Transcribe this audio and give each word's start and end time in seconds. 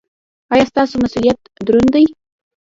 ایا 0.53 0.65
ستاسو 0.71 0.95
مسؤلیت 1.03 1.39
دروند 1.65 1.89
دی؟ 1.93 2.05